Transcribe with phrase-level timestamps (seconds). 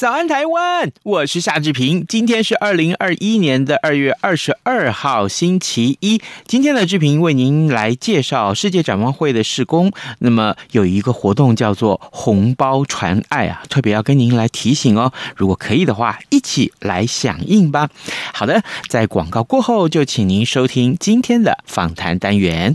[0.00, 0.90] 早安，台湾！
[1.02, 2.06] 我是夏志平。
[2.08, 6.22] 今天是二零二一年的二月二十二号，星期一。
[6.46, 9.92] 今天的志平为您来介绍世界展望会的事工。
[10.20, 15.12] 那么有一个活动叫做“红包传爱”啊，特别要跟您来提醒哦。
[15.36, 17.90] 如果可以的话，一起来响应吧。
[18.32, 22.74] 好的，在广告过后，就请您收听今天的访谈单元。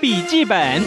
[0.00, 0.82] 笔记本。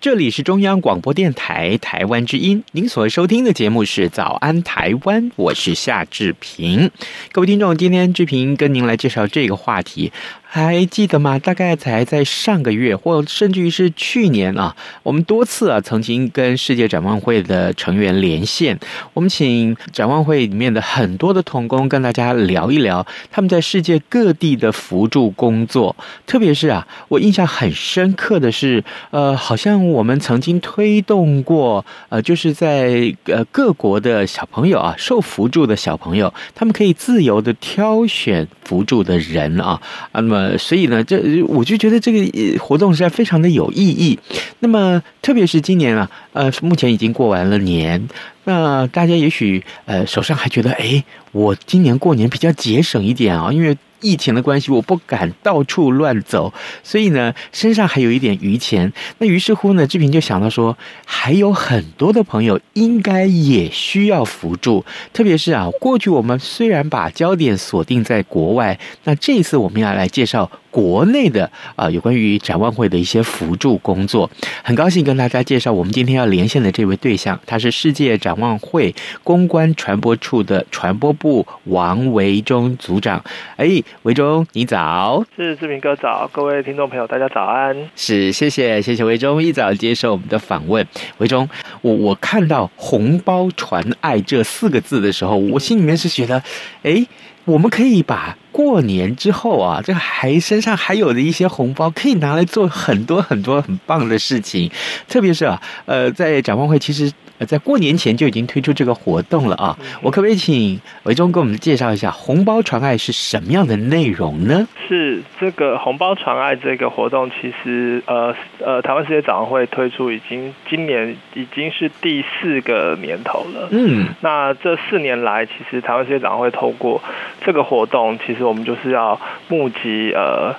[0.00, 6.90] 这里是中央广播电台台湾之音，您所收听的节目是《早安台湾》，我是夏志平。
[7.32, 10.10] 各位听众，今天志平跟您来介绍这个话题。
[10.52, 11.38] 还记得吗？
[11.38, 14.74] 大概才在上个月，或甚至于是去年啊，
[15.04, 18.76] 我们多次啊曾经跟世界展望会的成员连线，
[19.14, 25.94] 我们请展望会里面的很多的童工跟大家聊一聊他们在世界各地的扶助工作。
[26.26, 28.82] 特别是啊，我印象很深刻的是，
[29.12, 39.80] 呃，好像我们曾经推动过，呃，就是在呃各国的小朋友啊，受扶助的小朋友，他们可以自由的挑选扶助的人啊，
[40.10, 40.39] 那么。
[40.40, 44.18] 呃，所以呢，这我就觉得这个活动实在非常的有意义。
[44.60, 48.08] 那么，特别是今年啊，呃，目前已经过完了年，
[48.44, 53.76] 那大家也许呃手上还觉得，哎，我今年过年比较节省一点啊，因为。
[54.00, 56.52] 疫情的关系，我不敢到处乱走，
[56.82, 58.92] 所以呢，身上还有一点余钱。
[59.18, 64.84] 那于是乎呢，志平就想到说，还有很多的朋友应该也需要扶助。
[65.12, 71.44] 特别是啊，过去我们虽然把焦点锁定在国外，那这一次我们要来介绍国内的
[71.76, 74.30] 啊、呃，有关于展望会的一些辅助工作。
[74.62, 78.94] 很高兴跟大家介绍我们今天要连线的这位对象，他是世界展望会
[79.24, 83.22] 公关传播处的传播部王维忠组长。
[83.56, 83.82] 哎。
[84.02, 87.76] 维忠，你早，是志明哥早，各位听众朋友，大家早安。
[87.94, 90.86] 是，谢谢，谢谢维忠一早接受我们的访问。
[91.18, 91.48] 维忠，
[91.82, 96.42] 我我看到“红包传爱”这四个字的时候，我心里面是觉得，
[96.82, 97.06] 哎，
[97.44, 104.70] 我们可以把过年之后啊，这还身上还有的一些红包，可以拿来做很多很多很棒的事情。
[105.06, 107.50] 特别是啊，呃，在展望会其实呃。
[107.50, 109.76] 在过年前就已经推出这个活动了啊！
[110.02, 114.68] 我可不可以请维忠给我们介绍一下“红包传爱”是什么样的内容呢？
[114.88, 118.32] 是这个“红包传爱”这个活动，其实呃
[118.64, 123.66] 呃，台湾世界展望会推出已经今年已经是第四个年头了。
[123.72, 127.02] 嗯，那这四年来，其实台湾世界展望会透过
[127.44, 130.54] 这个活动，其实我们就是要募集呃。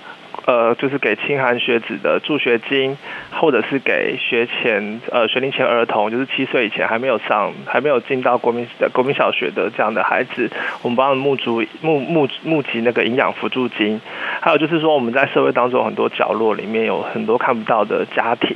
[0.47, 2.97] 呃，就是给清寒学子的助学金，
[3.31, 10.49] 或者是给学前呃学龄前儿童，就是七岁以前还没有上、还没有进到国民的国民小学的这样的孩子，
[10.81, 14.01] 我们帮他们募足募募募集那个营养辅助金。
[14.41, 18.49] 还有就是说，我们在社会当中很多角落里面有很多看不到的家庭，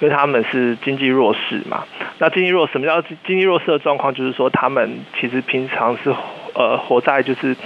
[0.00, 1.84] 因为他们是经济弱势嘛。
[2.18, 4.12] 那经济弱，什么叫经济弱势的状况？
[4.12, 6.14] 就是说他们其实平常是
[6.54, 7.56] 呃活在就是。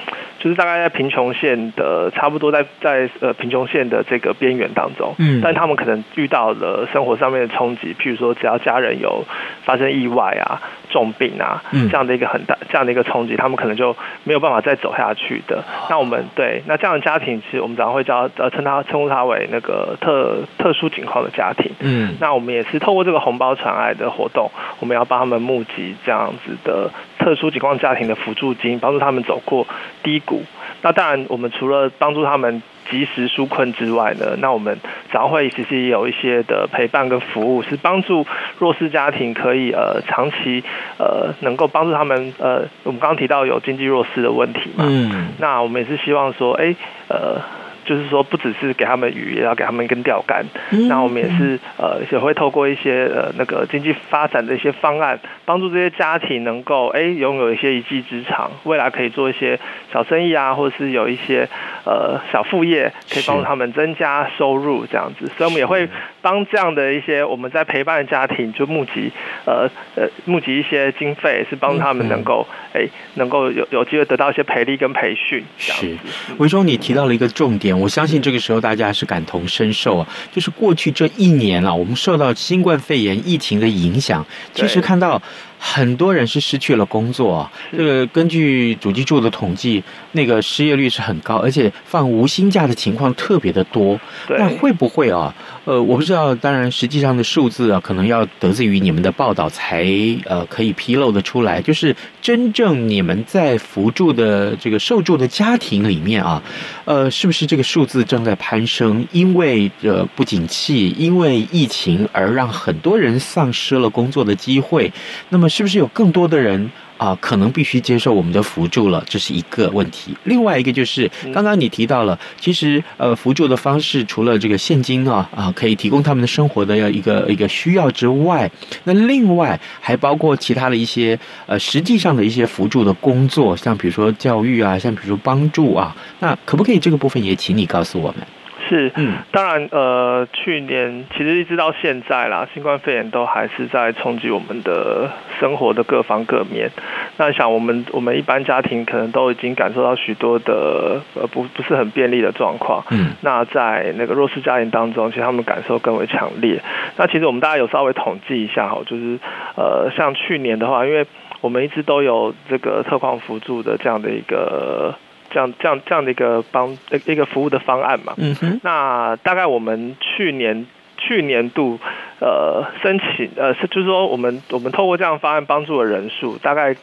[0.45, 9.25] 就是大概在贫穷线的差不多在在呃贫穷线的这个边缘当中，嗯，但他们可能遇到了生活上面的冲击，譬如说只要家人有
[9.65, 10.61] 发生意外啊、
[10.91, 15.65] 重病啊，嗯，这样的一个很大这样的一个冲击，他们可能就没有办法再走下去的。
[15.89, 24.51] 那我们对那这样的家庭，其实我们常常会叫呃称他称呼他为那个特特殊情况的家庭，嗯，那我们也是透过这个红包传爱的活动，
[24.81, 26.91] 我们要帮他们募集这样子的
[27.25, 29.67] 特殊情况家庭的辅助金，帮助他们走过
[30.03, 30.43] 低谷。
[30.83, 34.79] 那当然，我们除了帮助他们及时纾困之外呢，那我们
[35.11, 38.27] 早上会其实也有一些的陪伴跟服务，是帮助
[38.59, 40.63] 弱势家庭可以呃长期
[40.99, 46.77] 呃能够帮助他们呃，我们刚刚提到有经济弱势的问题嘛，嗯，那我们也是希望说，哎
[47.09, 47.41] 呃。
[47.85, 50.45] 就是说，不只是给他们鱼，也要给他们一根钓竿。
[50.71, 59.59] 嗯、那我们也是呃，也会透过一些呃那个经济发展的一些方案，帮助这些家庭能够哎拥有一些一技之长，未来可以做一些
[59.93, 61.49] 小生意啊，或者是有一些
[61.85, 65.27] 呃小副业，可以帮助他们增加收入这样子。
[65.37, 65.89] 所以我们也会
[66.25, 69.13] 帮这样的一些我们在陪伴的家庭，就募集
[69.45, 75.45] 呃呃募集一些经费，是帮他们能够哎、嗯、能够有有机会得到一些培力跟培训。
[75.59, 75.99] 这样子。
[76.39, 77.79] 维中，你提到了一个重点。
[77.79, 84.25] 我相信这个时候大家是感同身受啊，就是过去这一年啊，我们受到新冠肺炎疫情的影响，
[84.55, 85.21] 其实看到。
[85.67, 89.83] 很多人是失去了工作，这个根据主计处的统计，
[90.13, 93.99] 那个失业率是很高，而且放无薪假的情况特别的多。
[94.29, 95.35] 那会不会啊？
[95.65, 99.89] 呃，我不知道，当然实际上的数字啊，可能要得自于你们的报道才
[100.27, 101.63] 呃可以披露的出来。
[101.63, 106.43] 就是真正你们在扶助的这个受助的家庭里面啊，
[106.85, 109.07] 呃，是不是这个数字正在攀升？
[109.13, 114.93] 因为呃不景气，因为疫情而让很多人丧失了工作的机会。
[115.31, 115.49] 那么。
[115.55, 119.05] 是不是有更多的人啊、可能必须接受我们的扶助了？
[119.07, 120.17] 这是一个问题。
[120.25, 128.51] 另外一个就是，刚刚你提到了，其实呃，扶助的方式除了这个现金啊啊，可以提供他们的生活的一个一个需要之外，
[128.85, 138.27] 那另外还包括其他的一些呃，实际上的一些扶助的工作，像比如说教育啊，像比如说帮助啊，那可不可以这个部分也请你告诉我们？
[138.69, 146.71] 是，嗯，当然，呃，去年其实一直到现在啦，新冠肺炎都还是在冲击我们的生活的各方各面。
[147.17, 152.85] 那想我们我们一般家庭可能都已经感受到许多的呃不不是很便利的状况。
[152.91, 156.61] 嗯，那在那个弱势家庭当中，其实他们感受更为强烈。
[156.97, 159.19] 那其实我们大家有稍微统计一下哈，就是
[159.57, 161.07] 呃，像去年的话，因为
[161.41, 164.95] 我们一直都有这个特况辅助的这样的一个。
[165.35, 170.65] 这样这样这样的一个帮一个服务的方案嘛，嗯哼，那大概我们去年
[170.97, 171.81] 去年度
[172.21, 176.77] 呃申请呃是就是说我们我们透过这样的方案帮助的人数，大概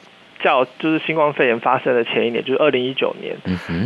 [0.44, 3.38] 较就是新冠肺炎发生的前一年，就是二零一九年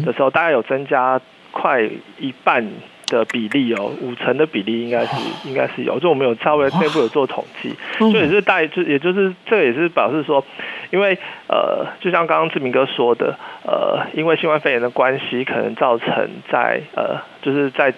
[0.04, 1.22] 的时候，大概有增加
[1.52, 1.84] 快
[2.20, 2.66] 一半
[3.07, 5.16] 的比例哦，五成的比例应该是
[5.46, 10.44] 应该是有，就我们有稍微内部有做统计，就也是大就也就是这个也是表示说。
[10.92, 11.18] 因为
[11.50, 13.36] 呃，就像刚刚志明哥说的，
[13.66, 17.92] 呃，因为新冠肺炎的关系，可能造成在呃，就是在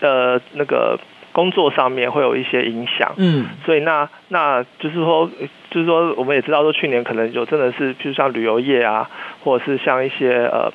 [0.00, 0.98] 呃那个
[1.32, 3.12] 工作上面会有一些影响。
[3.18, 5.28] 嗯，所以那那就是说，
[5.70, 9.10] 就是说，我们也知道说，去年可能有真的是，譬如像旅游业啊，
[9.42, 10.72] 或者是像一些呃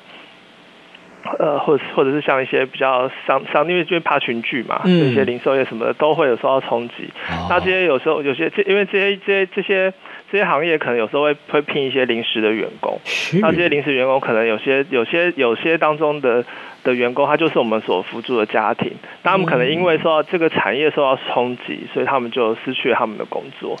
[1.38, 7.10] 呃，或者或者是像一些比较商商，因为因为爬群聚嘛，嗯、这些零售业什么的都会有受到冲击。
[7.30, 9.92] 哦、那这些有时候有些这因为这些这些这些。
[10.30, 13.00] 这些行业可能有时候会会聘一些临时的员工，
[13.40, 16.44] 那这些临时员工可能有些有些有些当中的
[16.84, 23.76] 的员工，他就是我们所扶助的家庭，那他们可能因为受到这个产业受到冲击，所以他们就失去了他们的工作，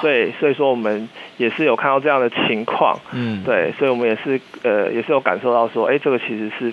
[0.00, 6.72] 所以，所以说我们也是有看到这样的情况，嗯，对，所以我们也是呃也是有感受到说，哎，这个其实是。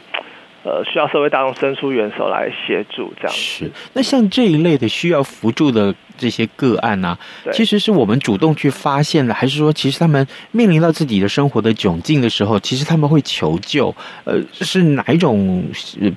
[0.64, 3.72] 呃，需要社会大众伸出援手来协助，这样是。
[3.94, 13.96] 那像这一类的需要扶助的这些个案呢、啊，其实是我们主动去发现的，还是说，其实他们面临到自己的生活的窘境的时候，其实他们会求救？
[14.26, 15.64] 呃，是哪一种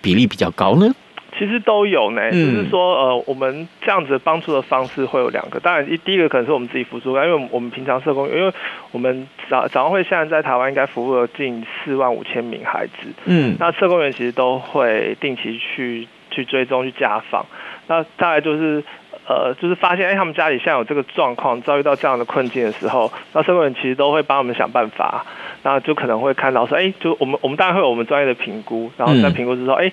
[0.02, 0.92] 比例比较高呢？
[1.40, 5.58] 其实都有呢，就是说，呃，我们这样子帮助的方式会有两个。
[5.58, 8.52] 当然，一第一个可能是我们自己辅助，因为我们平常社工，因为
[8.92, 12.92] 我们早早上会现在在台湾应该服务了近四万五千名孩子。
[13.24, 17.46] 嗯，那社工员其实都会定期去去追踪去家访。
[17.86, 18.84] 那大概就是，
[19.26, 25.24] 呃，就是发现哎，他们家里现在有这个状况，遭遇到这样的困境的时候，那社工员其实都会帮我们想办法。
[25.62, 29.90] 那就可能会看到说，哎，就我们我们当然会有我们专业的评估，然后在评估之后，哎。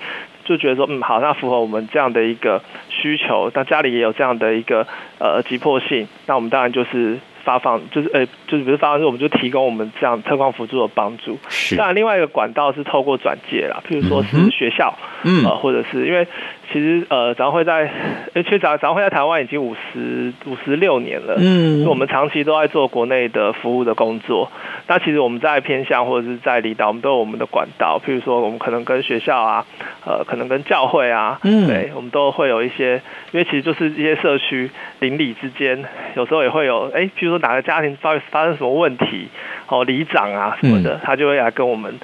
[0.48, 4.88] 就觉得说，嗯，好，那符合我们这样的一个需求，那家里也有这样的一个
[5.20, 11.40] 呃急迫性，那我们当然就是发放，就是呃，就是比如发放，我们就提供我们这样特光辅助的帮助。
[11.48, 11.78] 是。
[11.78, 16.28] 当然，另外一个管道是透过转介啦，譬如说是学校，嗯，呃，或者是因为。
[16.70, 17.90] 其实呃，展会在，
[18.34, 21.36] 其实展展会在台湾已经五十五十六年了。
[21.38, 24.52] 嗯，我们长期都在做国内的服务的工作。
[24.86, 28.02] 那其实我们在偏向或者是在离岛，我们都有我们的管道。
[28.06, 29.66] 譬如说，我们可能跟学校啊，
[30.06, 33.02] 呃，可能跟教会啊，嗯，对，我们都会有一些，
[33.32, 35.86] 因为其实就是一些社区邻里之间，
[36.18, 39.30] 有时候也会有，哎，譬如说哪个家庭发发生什么问题，
[39.68, 42.00] 哦，里长啊什么的，嗯，他就会来跟我们。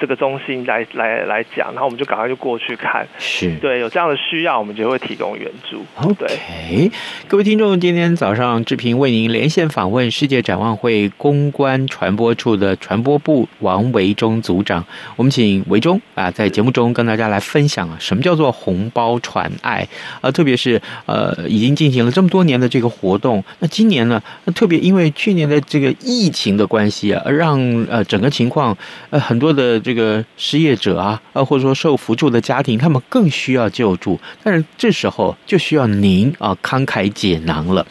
[0.00, 5.84] 这个中心来来来讲，然后我们就赶快就过去看，是对有这样的需要，我们就会提供援助。
[5.96, 6.90] OK，
[7.28, 14.82] 各位听众，今天早上志平为您连线访问世界展望会公关传播处的传播部王维忠组长，
[15.16, 19.86] 我们请维忠啊，在节目中跟大家来分享啊，什么叫做红包传爱
[20.22, 24.22] 啊，特别是呃，已经进行了这么多年的这个活动，那今年呢，
[24.54, 28.74] 特别因为去年的这个疫情的关系啊，而让呃整个情况
[29.10, 29.78] 呃很多的。
[29.90, 37.84] 这个失业者啊，啊，或者说受扶助的家庭，他们更需要救助，但是这时候就需要您啊慷慨解囊了。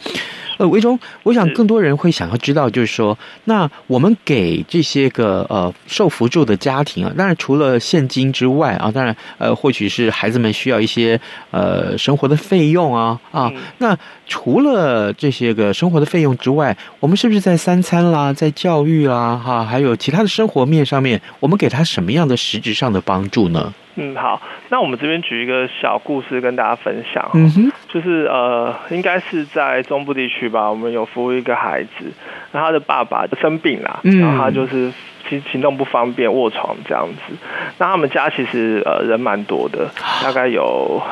[0.56, 11.18] 呃，维中，我想更多人会想要知道，就是说，那我们给这些个呃受扶助的家庭啊，当然除了现金之外啊，当然呃，或许是孩子们需要一些
[11.50, 13.96] 呃生活的费用啊啊，那
[14.30, 23.74] 除了这些个生活的费用之外，我们是不是在三餐啦，在教育啦，哈，还有其他的生活面上面，我们给他什么样的实质上的帮助呢？
[23.96, 27.28] 嗯，好，那我们这边举一个小故事跟大家分享。
[27.34, 32.12] 嗯哼，就是呃，应该是在中部地区吧，我们有服务一个孩子，
[32.52, 34.92] 那他的爸爸生病了，然后他就是
[35.28, 37.34] 其实行动不方便，卧床这样子。
[37.78, 39.90] 那他们家其实呃人蛮多的，
[40.22, 41.02] 大概有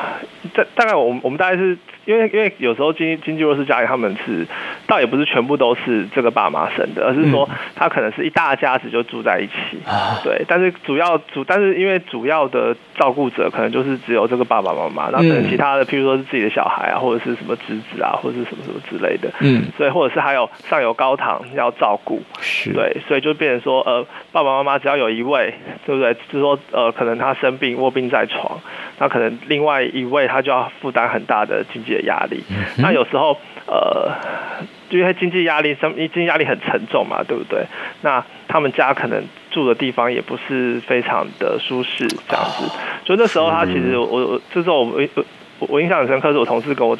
[0.53, 1.77] 大大概我们我们大概是。
[2.05, 4.47] 因为因为有时候经经济弱势家庭他们是
[4.87, 9.77] 倒也不是全部都是这个爸妈生的，而是说他可能是一大家子就住在一起，
[10.23, 10.43] 对。
[10.47, 19.65] 但是主要主但是因为主要的照顾者可能就是只有这个爸爸妈妈，那可能其他的譬如说是自己的小孩啊，或者是什么侄子啊，或者是什么什么之类的，嗯。
[19.77, 25.53] 所以或者是还有上有高堂要照顾，是对，所以就变成说呃爸爸妈妈只要有一位，
[25.85, 26.15] 对不对？
[26.15, 28.59] 就是说呃可能他生病卧病在床，
[28.97, 31.99] 那可能另外一位他就要负担很大的经济的。
[32.09, 32.41] 压力，
[32.77, 34.09] 那有时候呃，
[34.89, 37.63] 因为经济压力，生经济压力很沉重嘛，对不对？
[38.01, 39.21] 那他们家可能
[39.51, 42.65] 住的地方也不是非常的舒适，这样子。
[43.05, 44.99] 所以那时候他其实我我这时候我
[45.59, 46.97] 我我印象很深刻，是我同事跟我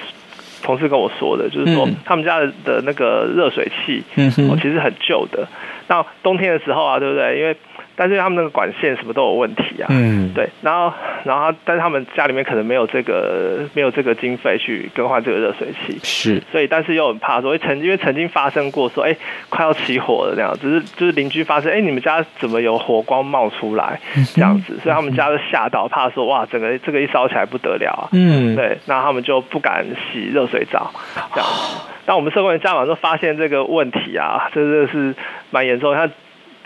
[0.61, 5.47] 同事跟我说的，就是说他们家的的那个热水器，嗯，其实很旧的。
[5.87, 7.39] 那冬天的时候啊，对不对？
[7.39, 7.55] 因为
[7.99, 10.93] 但是他们那个管线什么都有问题啊，嗯，对，然后
[11.25, 19.13] 然后但是他们家里面可能没有这个没有这个经费去更换这个热水器，是，所以但是又很怕说，曾因为曾经发生过说，哎，
[19.49, 23.99] 快要起火了那样，只是就是邻居发生，哎，你们家怎么有火光冒出来
[24.33, 30.89] 这样子，所以他们家就吓到，怕说哇，整个这个一烧起来不得了啊，嗯，对，那他们就不敢洗热水澡
[31.35, 31.81] 这样子。
[32.05, 35.13] 当我们社工员家长就发现这个问题啊，真的是
[35.51, 36.09] 蛮严重，他。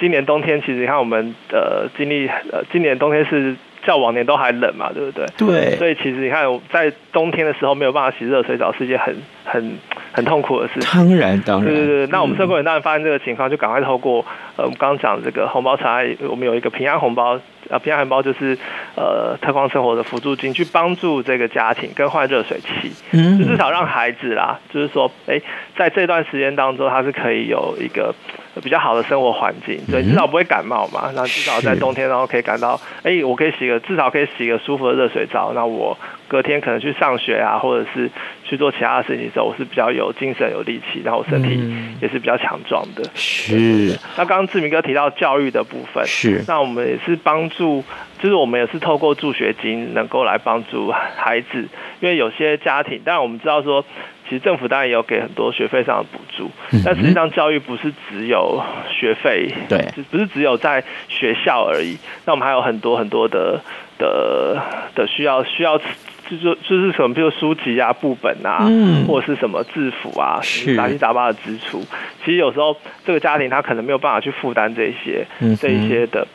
[0.03, 3.55] 今年冬天，其实你看我们呃经历呃，今年冬天是
[3.85, 5.25] 较往年都还冷嘛，对不对？
[5.37, 5.77] 对。
[5.77, 9.77] 所以其实你看，在冬天的时候没有办法洗热水澡，是一件很很
[10.11, 10.89] 很痛苦的事情。
[10.91, 11.73] 当然，当然。
[11.73, 12.07] 对对对。
[12.07, 14.25] 那我们社工员当然发现这个情况，就赶快透过
[14.57, 17.39] 呃我们刚刚讲这个红包传爱，我们有一个平安红包。
[17.69, 18.57] 啊，平安红包就是
[18.95, 25.41] 呃特光生活的辅助金，去帮助这个家庭更换热水器，嗯，就至少让孩子啦，就是说，哎，
[25.75, 28.13] 在这段时间当中，他是可以有一个
[28.61, 31.11] 比较好的生活环境，对，至少不会感冒嘛。
[31.15, 35.51] 那至少在冬天，然后可以感到，哎，我可以洗个，至少可以洗个舒服的热水澡。
[35.53, 38.09] 那我隔天可能去上学啊，或者是
[38.43, 41.59] 去做其他的事情的时候，我是比较有精神、有力气，然后我身体
[42.01, 43.03] 也是比较强壮的。
[43.15, 43.97] 是。
[44.17, 46.43] 那刚刚志明哥提到教育的部分，是。
[46.47, 47.83] 那我们也是帮助，
[48.19, 51.67] 就是我们也是透过助学金能够来帮助孩子，
[51.99, 53.83] 因为有些家庭，当然我们知道说，
[54.27, 56.51] 其实政府当然也有给很多学费上的补助，
[56.85, 61.97] 但实际上教育不是只有学费，对，不是只有在学校而已。
[62.25, 63.61] 那我们还有很多很多的
[63.97, 64.61] 的
[64.95, 65.79] 的需要需要。
[66.25, 70.39] 就是就是什么，比如书籍啊、部本啊，嗯、或者是什么制服啊，
[70.77, 71.81] 杂七杂八的支出。
[72.23, 76.25] 其实有时候这个家庭他可能没有办法去负担这些、嗯、这一些的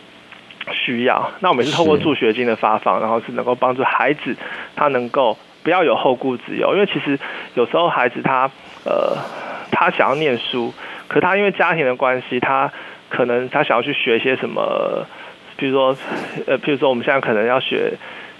[0.72, 1.30] 需要。
[1.40, 4.36] 那我们是透过助学金的发放，然后是能够帮助孩子
[4.76, 6.74] 他能够不要有后顾之忧。
[6.74, 7.18] 因为其实
[7.54, 8.50] 有时候孩子他
[8.84, 9.16] 呃
[9.70, 10.72] 他想要念书，
[11.08, 12.72] 可他因为家庭的关系，他
[13.08, 15.06] 可能他想要去学一些什么，
[15.56, 15.96] 比如说
[16.46, 17.92] 呃，比如说我们现在可能要学。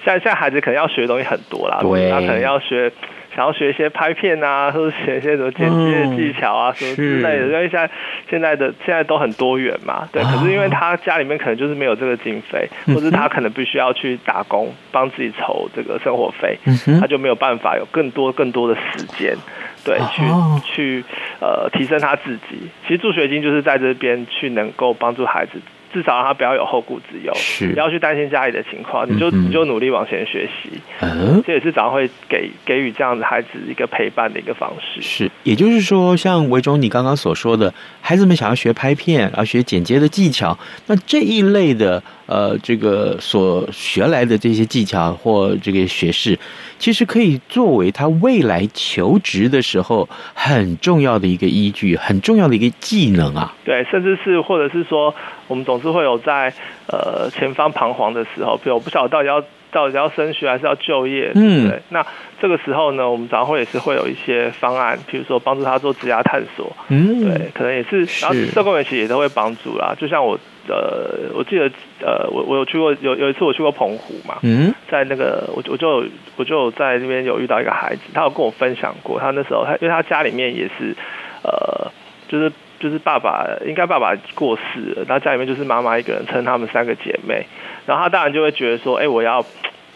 [0.04, 2.90] 现在现在孩子可能要学的东西很多啦，他可能要学，
[3.38, 7.47] 想要学一些拍片啊，或者学一些什么剪辑的技巧啊，什么之类的。
[7.47, 7.88] 因为现在
[8.28, 10.21] 现在的现在都很多元嘛，对。
[10.25, 16.59] 可是因为他家里面可能就是没有这个经费，或者他可能必须要去打工帮自己筹这个生活费，
[17.00, 19.37] 他就没有办法有更多更多的时间，
[19.85, 20.25] 对，去
[20.64, 21.04] 去
[21.40, 22.68] 呃提升他自己。
[22.88, 25.61] 其实助学金就是在这边去能够帮助孩子。
[25.92, 30.80] 至少让他不要有后顾之忧，是不要去担心家里的情况，你就、嗯、你就努力往前学习。
[31.00, 35.00] 嗯，这也是早会给给予这样的孩子一个陪伴的一个方式。
[35.00, 42.02] 是，也就是说，像维中你刚刚所说的，孩子们想要学拍片，要学剪接的技巧，那这一类的。
[42.28, 46.38] 呃，这个所学来的这些技巧或这个学识，
[46.78, 53.56] 其实可以作为他未来求职的时候很重要的一个依据，很重要的一个技能啊。
[53.64, 55.14] 对，甚至是或者是说，
[55.47, 56.52] 我们总是会有在
[56.87, 59.42] 呃前方彷徨的时候，比如我不晓得到底要
[59.73, 61.80] 到底要升学还是要就业，嗯，对。
[61.88, 62.04] 那
[62.42, 70.38] 这个时候呢，我们早会也是会有一些方案，比如说帮助他做职涯探索，嗯，对，可能也是，然后社工员其实也都会帮助啦，就像我。
[70.68, 71.70] 呃，我记得，
[72.00, 76.04] 呃，我我有去过，有有一次我去过澎湖嘛，嗯，在那个我我就
[76.37, 80.94] 我就在那边有遇到一个孩子，他有跟我分享过，他那时候他因为他家里面也是，
[81.42, 81.90] 呃，
[82.28, 87.46] 就是就是爸爸应该爸爸过世了，他家里面就是妈妈一个人撑他们三个姐妹，
[87.87, 89.42] 然后他当然就会觉得说，哎，我要，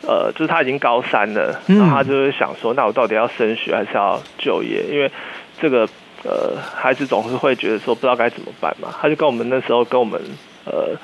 [0.06, 4.82] 呃，就是他已经高三了，然后他就会想说，那我到底要升学还是要就业？
[4.90, 5.10] 因为
[5.60, 5.86] 这个
[6.24, 10.18] 呃孩子总是会觉得说不知道该怎么办嘛，他就跟我们那时候跟我们。
[10.64, 10.97] 呃，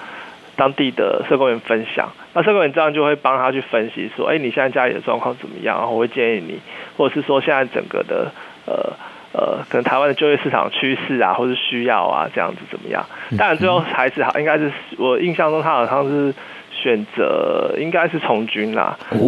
[0.56, 5.78] 当地的社工员分享，那社工员这样就会帮他去分析说，哎，你现在家里的状况怎么样？
[5.78, 6.58] 然后我会建议你，
[6.96, 8.32] 或者是说现在整个的
[8.66, 8.92] 呃
[9.32, 13.04] 呃，可能台湾的就业市场趋势啊，或是需要啊，这样子怎么样？
[13.36, 16.34] 当然最后还是好，应该是我印象中他好像是
[16.70, 18.96] 选择应该是从军啦。
[19.10, 19.18] 哦，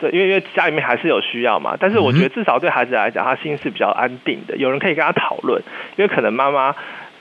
[0.00, 1.76] 对，因为因为家里面还是有需要嘛。
[1.78, 5.62] 但是我觉得至少对孩子来讲，他心是比较安定的，有人可以跟他讨论，
[5.96, 6.74] 因为可能妈妈。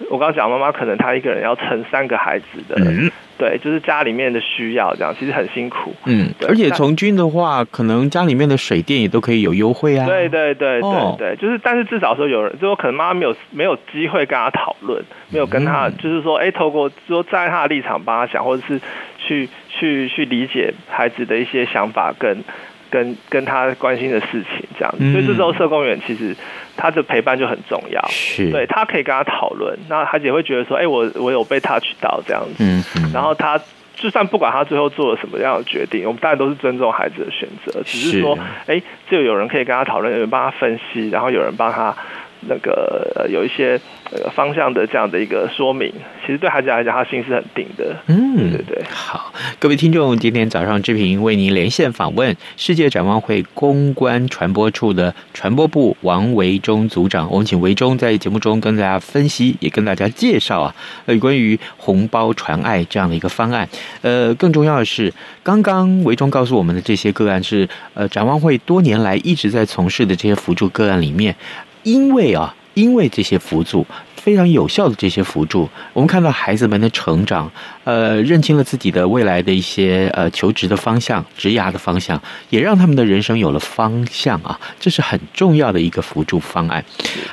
[0.09, 5.93] 我刚刚讲，妈妈可能她一个人要撑三个孩子的，嗯，对，就是家里面的需要这样，其实很辛苦。
[6.05, 10.05] 嗯，而且从军的话，可能家里面的水电也都可以有优惠啊。
[10.05, 18.79] 对对对对对，就是，但是至少说有人，就说可能妈妈没有没有机会跟他讨论，没有跟他，就是说，哎，透过说站在他的立场帮他想，或者是
[19.17, 22.43] 去去去理解孩子的一些想法跟
[22.91, 26.35] 跟跟他关心的事情这样子，所以这时候社工员其实。
[26.77, 28.49] 他的陪伴就很重要，是。
[28.49, 33.59] 对他可以跟他讨论，那孩子也会觉得说，哎、欸，我我有被 touch 到这样子，嗯嗯，然后他
[33.93, 41.93] 就算不管他最后做了什么样的决定，我们当然都是尊重孩子的选择，只是说，哎、欸，就有人可以跟他讨论，有人帮他分析，然后有人帮他。
[42.41, 43.79] 那个呃，有一些
[44.11, 45.91] 呃方向的这样的一个说明，
[46.25, 47.95] 其实对孩子来讲，他心是很定的。
[48.07, 48.83] 嗯，对对对。
[48.89, 57.29] 好，各位听众，今天早上志平为您连线访问世界展望会公关传播处的传播部王维忠组长。
[57.31, 60.75] 我们请维忠在节目中跟大家分析，也跟大家介绍啊，
[61.05, 63.67] 呃，关于红包传爱这样的一个方案。
[64.01, 71.35] 呃，更重要的是，刚刚维忠告诉我们的这些个案是呃展望会多年来一直在从事的这些辅助个案里面。
[71.83, 77.51] 因为啊，因为这些辅助非常有效的这些辅助，我们看到孩子们的成长，
[77.85, 86.85] 呃，认清了自己的未来的一些呃求职的方向、职涯的方向，也让他们的人生有了方向啊，这是很重要的一个辅助方案。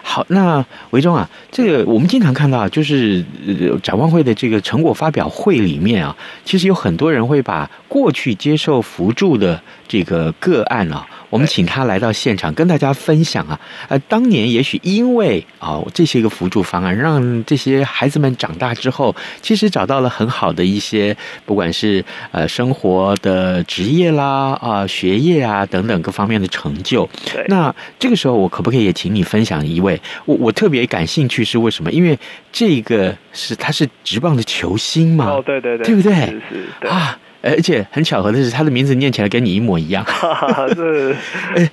[0.03, 11.05] 好，那维中啊，这个我们经常看到，就是呃展望会的这个成果发表会里面啊，其实有很多人会把过去接受辅助的这个个案啊。
[11.31, 27.07] 我们请他来到现场，跟大家分享啊，呃，当年也许因为啊、哦、这些个辅助方案，让这些孩子们长大之后，其实找到了很好的一些，不管是呃生活的职业啦啊、呃、学业啊等等各方面的成就。
[27.49, 30.01] 那这个时候，我可不可以也请你分享一位？
[30.25, 31.93] 我我特别感兴趣是为什么？
[31.93, 32.19] 因为
[32.51, 35.27] 这个是他是职棒的球星嘛？
[35.27, 36.15] 哦，对对对，对不对？
[36.15, 37.19] 是是对啊。
[37.43, 40.05] 而且很巧合的是，他的名字念起来跟你一模一样，
[40.75, 41.15] 是，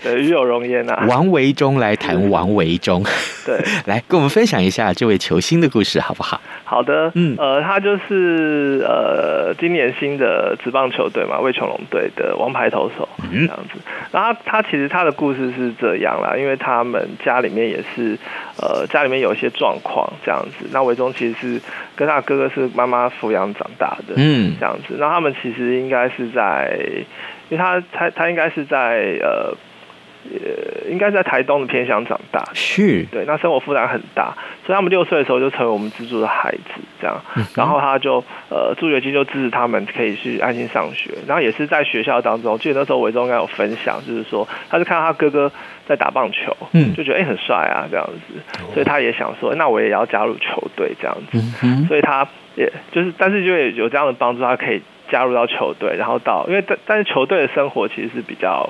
[0.17, 1.05] 与有荣焉呐。
[1.07, 3.03] 王维忠来谈王维忠，
[3.45, 6.39] 对， 来跟我们分享一下这位球星的故事，好不好？
[6.63, 13.79] 好的，嗯，呃，他就是呃，今年新的职棒球队嘛，魏琼龙队的王牌投手，嗯，这样子。
[14.11, 18.17] 然后他，他其实他的故事是这样啦，因为他们家里面也是，
[18.57, 20.65] 呃，家里面有一些状况这样子。
[20.71, 21.61] 那维中其实是
[21.95, 24.95] 跟他哥哥是妈妈抚养长大的，嗯，这样子。
[24.99, 26.77] 那他们其实应该是在，
[27.49, 29.55] 因为他他他应该是在呃
[30.25, 33.05] 呃，应该在台东的偏乡长大，是。
[33.11, 34.33] 对，那生活负担很大，
[34.65, 45.51] 所以他们六岁的时候就成为我们资助的孩子，这样，嗯、然后他就呃助学金就支持他们可以去安心上学，然后也是在学校当中，记得那时候伟忠应该有分享，就是说他就看到他哥哥
[45.87, 48.33] 在打棒球，嗯，就觉得哎、欸、很帅啊这样子，
[48.73, 54.81] 所以他也想说，那我也要加入球队这样子，嗯、所以他也就是，但是就有这样的帮助，他可以。
[55.11, 58.67] 加入到球队，然后到，因为但但是球队的生活其实是比较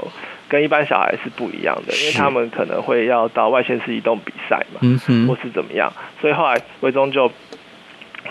[0.48, 4.80] 跟一般小孩是不一样的，因为他们可能会要到外线市移动比赛嘛，
[5.28, 7.32] 或是怎么样，所以后来魏忠就。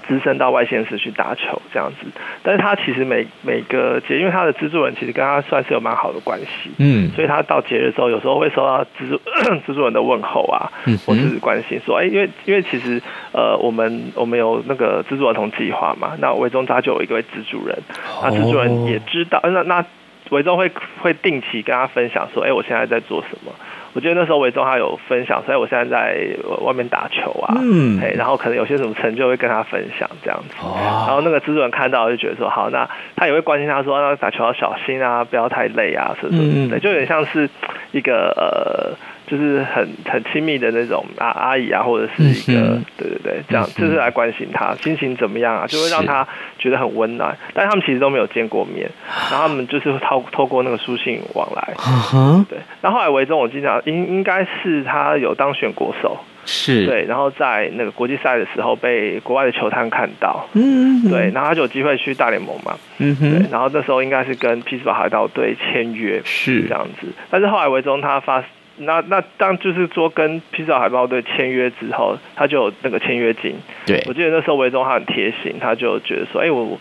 [0.07, 2.07] 资深到外县市去打球这样子，
[2.43, 9.19] 但是他其实每每个节，因为他的资助人其实跟他算是有蛮好的关系，嗯，所以他到节日的时候，有时候会收到资助
[9.67, 13.01] 资助人的问候啊，嗯，或是关心说，哎，因为因为其实
[13.33, 17.77] 呃，我们我们有那个资助儿童计划嘛，那维中他就有一个资助人，
[18.23, 19.85] 那资助人也知道，那那
[20.31, 23.53] 维中会会定期跟他分享说，哎，我现在在做什么。
[23.95, 26.27] 我觉得那时候维中他有分享，所以我现在在
[26.61, 30.75] 外面打球啊，嗯，然后可能有些什么成就会跟他分享这样子，哦、
[31.07, 36.43] 然后那个资助人看到就觉得说好，那他也会关心他说，那打球要小心啊，不要太累啊，是不是？
[36.43, 37.49] 嗯，对，就有点像是
[37.93, 39.14] 一个呃。
[39.37, 46.27] 就是很很亲密的那种阿阿姨啊，或者是一个、嗯、对对对，这样就是来关心他心情怎么样啊，就会让他
[46.59, 47.37] 觉得很温暖。
[47.53, 48.89] 但他们其实都没有见过面，
[49.31, 51.75] 然后他们就是透透过那个书信往来。
[52.15, 56.17] 嗯、对，然后后来维中我经常应应该是他有当选国手，
[56.47, 56.87] 是。
[56.87, 66.63] 对，然后在那个国际赛的时候被国外的球探看到，嗯，对，然后他就有机会去大联盟嘛，嗯哼，对，然后那时候应该是跟匹兹堡海盗队签约，是。
[66.69, 67.09] 这样子。
[67.31, 68.45] 但是后来维中他发。
[68.79, 73.55] 那那当就是说跟披萨海豹队签约之后，他就有那个签约金。
[73.87, 76.79] 对，我记得那时候维中他很贴心，他就觉得说，哎、欸、我，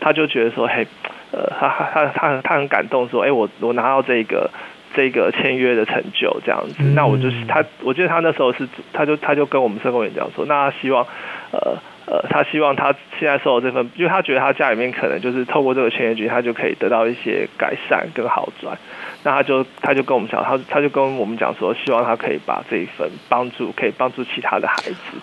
[0.00, 0.86] 他就觉得说，嘿，
[1.32, 4.50] 呃，他他他很他很感动，说，哎、欸、我我拿到这个
[4.94, 11.06] 这个签约的成就这样子，嗯、那我就是他，我记得他那时候是，他就他就跟我们社工员讲说，那他希望，
[11.52, 11.76] 呃。
[12.06, 18.78] 呃，他希望他现在收的这份，因为他觉得他家里面可能就是透过这个签约金，他就可以得到一些改善跟好转。
[19.24, 25.18] 那他就他就跟我们讲，他他就跟我们讲说，希望他可以把这一份帮助，可以帮助其他的孩子，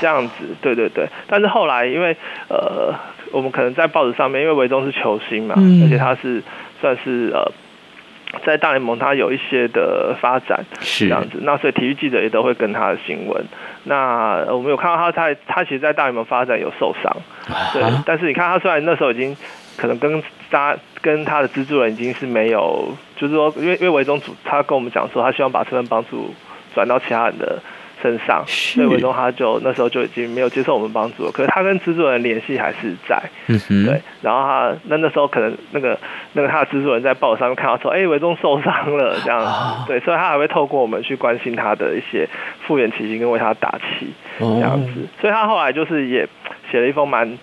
[0.00, 1.08] 这样子，对对对。
[1.26, 2.16] 但是后来，因为
[2.48, 2.94] 呃，
[3.32, 6.42] 我们可能在报纸上面，因为维中是球星嘛，而且他是
[6.80, 7.52] 算是呃。
[8.46, 13.44] 在大联盟，他有一些的发展是这样子，那所以体育记者也都会跟他的新闻。
[13.84, 17.16] 那我们有看到他在，他其实，在大联盟发展有受伤，
[17.72, 17.82] 对。
[18.04, 19.36] 但是你看他虽然那时候已经
[19.76, 26.34] 可能跟他跟他的资助人已经是没有，就是说，因为因为维宗主他跟我们讲说，他希望把这份帮助
[26.74, 27.58] 转到其他人的。
[28.02, 31.32] 身上，所以文中他就那时候就已经没有接受我们帮助了。
[31.32, 34.00] 可是他跟资助人联系还是在，嗯，对。
[34.22, 35.98] 然后他那那时候可能那个
[36.32, 40.00] 那个他的资助人在报纸上面看到说，哎、欸，维中受伤了这样子，对。
[40.00, 42.28] 所以他还会透过我们去关心他的一些
[42.66, 45.06] 复原情形，跟为他打气这样子。
[45.20, 46.28] 所以他后来就是也
[46.70, 47.38] 写了一封蛮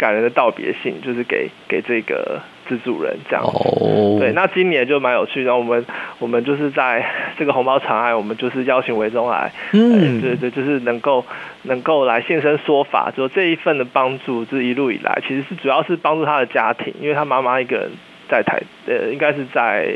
[0.00, 2.40] 感人的道别信，就是给给这个。
[2.70, 4.20] 资助人这样，oh.
[4.20, 5.56] 对，那今年就蛮有趣的。
[5.56, 5.84] 我们
[6.20, 7.04] 我们就是在
[7.36, 11.26] 这个红包长爱，我们就是邀请维中来，嗯，对对，就是能够
[11.64, 17.90] 能够来现身说法，就这一份的帮助，这一路以来，其实是主要是帮助他的家庭，因为他妈妈一个人
[18.28, 19.92] 在台，呃，应该是在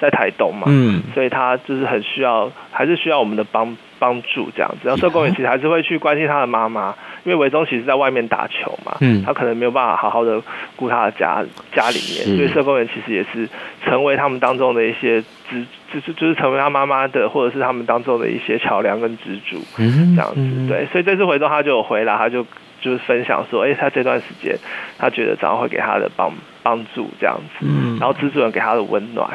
[0.00, 4.88] 在台东嘛，嗯，所以他就是很需要，还是需要我们的帮帮助这样子。
[4.88, 6.94] 然后社工也其实还是会去关心他的妈妈。
[7.26, 10.40] 因为维中其实在外面打球嘛，嗯，他可能没有办法好好的
[10.76, 13.48] 顾他的家家里面，所以社工员其实也是
[13.84, 22.46] 成为他们当中的一些支，就是就是成为他妈妈的，或者是他们当中的一些桥梁跟支柱，嗯，这样子，对，所以这次回中他就有回来，他就
[22.80, 24.56] 就是分享说，哎，他这段时间
[24.96, 29.28] 他觉得长老会给他的帮帮助这样子，嗯，然后资助人给他的温暖，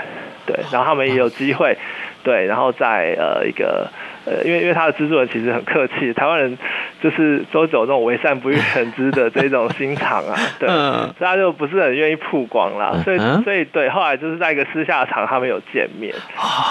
[0.46, 1.78] 对，然后他们也有机会，
[2.24, 3.90] 对，然后在呃一个。
[4.24, 6.56] 呃，因为因为他的资助人其实很客气，台湾人
[7.02, 16.14] 就是周九这种为善不欲人知的这种心肠啊， 对，所以他就不是很愿意曝光啦，所以所以对，后来就是在一个私下场，他们有见面，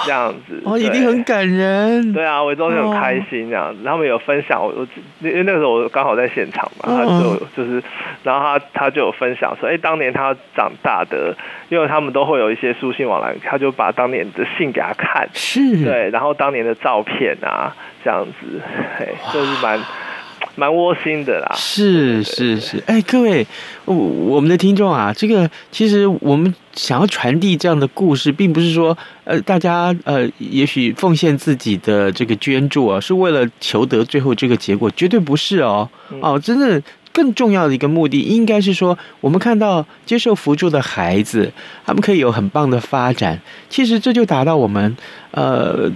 [0.07, 4.87] 这样子，哦，一定很感人，对啊，维中就很开心这样子，他们有分享，我我
[5.21, 7.83] 因为那个时候我刚好在现场嘛，他就就是，
[8.23, 11.37] 然后他他就有分享说，哎，当年他长大的，
[11.69, 17.37] 因为他们都会有一些书信往来，他就把当年的信给他看，是，对，然后当年的照片。
[17.41, 18.61] 啊，这样子，
[18.99, 19.81] 嘿，就是蛮
[20.57, 21.53] 蛮窝心的啦。
[21.57, 23.47] 是是是，哎，各位，
[23.85, 35.89] 我我们的听众啊，这个其实我们想要传递这样的故事，并不是说，呃，大家呃，也许奉献自己的这个捐助啊，是为了求得最后这个结果，绝对不是哦。
[36.21, 36.81] 哦，真的。
[37.13, 41.53] 更重要的一个目的，应该是说，我们看到接受辅助的孩子，
[41.85, 43.41] 他们可以有很棒的发展。
[43.69, 44.97] 其实这就达到我们
[45.33, 45.91] 呃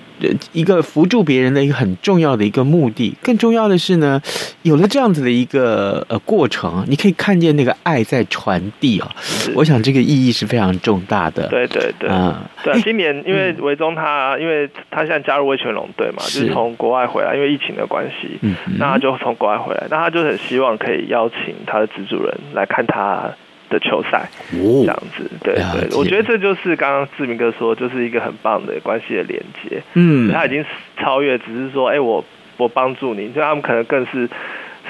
[0.53, 3.17] 一个辅助别人的一个很重要的一个目的。
[3.23, 4.21] 更重要的是呢，
[4.63, 9.09] 有了这样子的一个呃过程，你可以看见那个爱在传递啊。
[9.55, 11.47] 我想这个意义是非常重大的。
[11.49, 12.75] 对对对，嗯，对。
[12.83, 21.04] 今年因为维宗他，因为他现在加入威权龙队嘛，就是从国外回来，因为疫情的关系，嗯，那他就从国外回来，那他就很希望可以。
[21.07, 23.31] 邀请他的资助人来看他
[23.71, 29.83] 的球赛，这样子，对对，我觉得这就是刚刚志明哥说，就是一个很棒的关系的连接。
[29.95, 30.65] 嗯，他已经
[30.99, 32.25] 超越，只是说，哎，我
[32.57, 34.29] 我帮助你，就他们可能更是。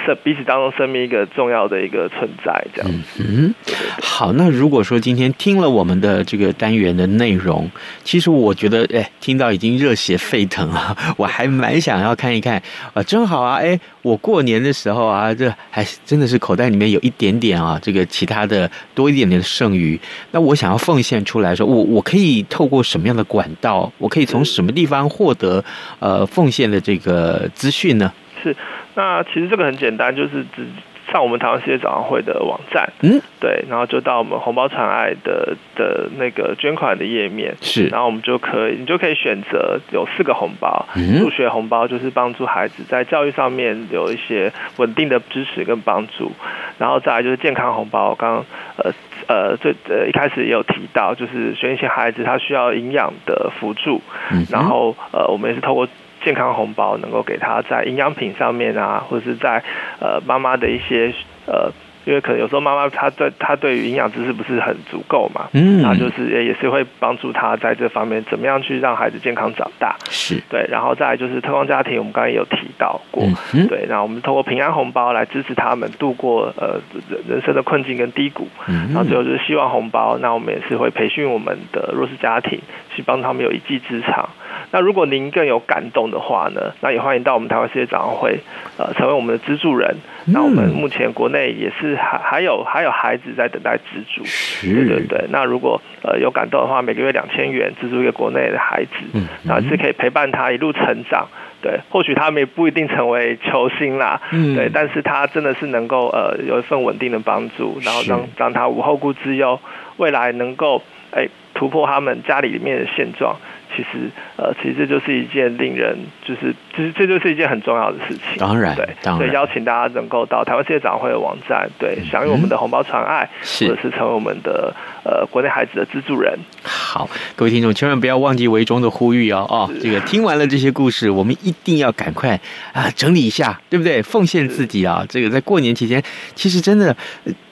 [0.05, 2.91] 是彼此当中生命一个重要的一个存在，这样。
[3.19, 3.55] 嗯，
[4.03, 4.33] 好。
[4.35, 7.71] 那如果说今天听了我们的这个单元的内容，
[8.03, 10.97] 其实我觉得，哎，听到已经热血沸腾了！
[11.17, 12.63] 我还蛮想要看一看
[12.93, 19.99] 啊，正好啊，哎，我过年的时候啊，这还真的是口袋里面有一点点啊，这个其他的多一点点的剩余。
[20.33, 25.65] 那我想要奉献出来说，我我可以透过什么样的管道，我可以从什么地方获得
[25.99, 28.13] 呃奉献的这个资讯呢？
[28.43, 28.55] 是。
[28.95, 30.67] 那其实这个很简单，就是只
[31.13, 46.33] 上我们台湾世界早上会的网站，嗯，对，然后就到我们红包传爱的的那个捐款的页面，是，然后我们就可以，你就可以选择有四个红包，嗯，助学红包就是帮助孩子在教育上面有一些稳定的支持跟帮助，
[46.79, 48.45] 然后再来就是健康红包，刚刚
[48.79, 48.93] 呃
[49.29, 54.01] 呃最呃一开始也有提到，就是选一些孩子他需要营养的辅助，
[54.33, 55.87] 嗯，然后呃我们也是透过。
[56.25, 59.63] 健康红包能够给他在营养品上面啊，或者是在
[60.01, 61.13] 呃妈妈的一些
[61.47, 61.71] 呃，
[62.07, 70.43] 因为可能有时候妈妈她对她对于营养知识不是很足够嘛，嗯，那就是也也是会帮助他在这方面怎么样去让孩子健康长大，是。
[70.49, 76.81] 对，然后再来就是特光家庭，我们刚才也有提到过，嗯、对，然后我们通过平安红包来支持他们度过呃
[77.29, 82.59] 人生的困境跟低谷，嗯，然后最后就是希望红包，那我们也是会培训我们的弱势家庭，
[82.95, 84.29] 去帮他们有一技之长。
[84.75, 88.41] 那如果您更有感动的话呢，那也欢迎到我们台湾世界早上会，
[88.77, 89.95] 呃，成为我们的资助人。
[90.27, 94.25] 那我们目前国内也是还还有还有孩子在等待资助，
[94.67, 95.27] 对对对。
[95.31, 101.29] 那如果呃有感动的话，每个月两千元资助一个国内的孩子，嗯，然后是可以陪伴他一路成长。
[101.63, 109.61] 对，或许他们也不一定成为球星啦，嗯，对，但是他真的是能够呃有一份稳定的帮助，然后让让他无后顾之忧，
[109.99, 110.83] 未来能够
[111.13, 113.37] 哎突破他们家里里面的现状。
[113.77, 118.39] 其实，呃，其实这就是一件令人，就是，其实这就是一件很重要的事情。
[118.39, 123.29] 当然，对，当然，所以邀请大家能够到台湾世界早上会的网站，对，响应我们的红包传爱，
[123.61, 124.75] 或者是成为我们的
[125.05, 126.39] 呃国内孩子的资助人。
[126.63, 132.39] 好，各位听众千万不要忘记维中的呼吁哦哦，这个听完了这些故事，我们一定要赶快
[132.73, 134.01] 啊整理一下，对不对？
[134.03, 136.03] 奉献自己啊，这个在过年期间，
[136.35, 136.97] 其实真的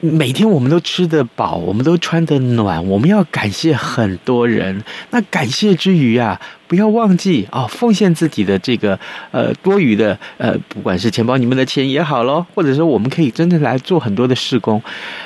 [0.00, 4.82] 每天我们都吃得饱，我们都穿得暖，我们要感谢很多人。
[5.10, 8.98] 那感谢之余啊，不要忘记啊、哦，奉献自己的这个
[9.30, 14.82] 呃多余的呃，不管是钱包里面的钱也好喽，或者说我们可以真的来做很多的事工，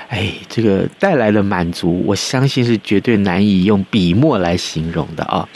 [0.08, 5.48] 哎，这个带来的满足，我相信是绝对难以用笔墨来形容的啊、哦！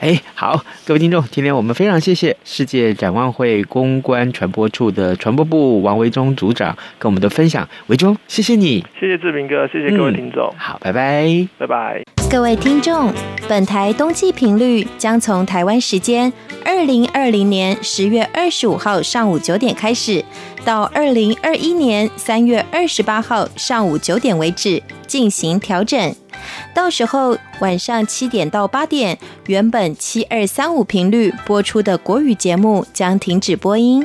[0.00, 13.12] 哎，好，各位听众，今天我们非常谢谢世界展望会公关传播处的传播部王维忠组长跟我们的分享，维忠，谢谢你，谢谢志明哥，谢谢各位听众，嗯、好，拜拜，拜拜，各位听众，
[13.48, 16.32] 本台冬季频率将从台湾时间
[16.64, 20.24] 二零二零年十月二十五号上午九点开始，
[20.64, 26.12] 到二零二一年三月二十八号上午九点为止进行调整。
[26.74, 29.16] 到时候晚上七点到八点，
[29.46, 34.04] 原本七二三五频率播出的国语节目将停止播音。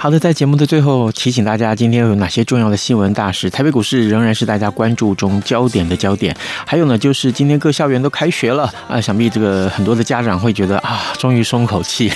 [0.00, 3.50] 好的，在节目的最后提醒大家，今天有哪些重要的新闻大事？
[3.50, 6.34] 台北股市仍然是大家关注中焦点的焦点。
[6.64, 12.12] 还有呢，就是今天各校园都开学了啊，想必这个很多的家长会觉得啊，终于松口气。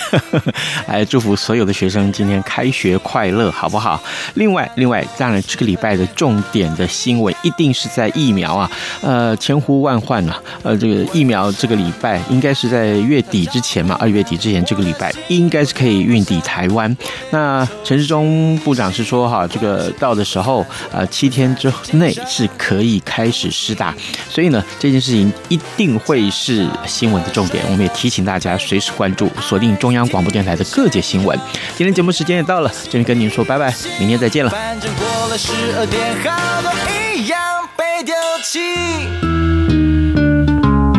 [0.87, 4.01] 来祝福所有的学生今天开学快乐，好不好？
[4.35, 16.97] 另外，另外，当然这个礼拜的重点的新闻一定是在疫苗啊，呃，千呼万唤啊，呃，这个疫苗这个礼拜应该是在月底之前嘛，二月底之前这个礼拜应该是可以运抵台湾。
[17.31, 23.95] 那陈时中部长是说，哈，这个到的时候，呃，七天之内是可以开始施打，
[24.29, 27.65] 所以呢，这件事情一定会是新闻的重点。
[27.67, 31.39] 我们也提醒大家随时关注，锁定中央广播电台的各界新闻。
[31.77, 34.51] 今天节目时间也到了，这边跟您说拜拜，明天再见了。
[34.51, 36.71] 反正过了十二点，好多
[37.17, 37.41] 一样
[37.77, 39.32] 被丢弃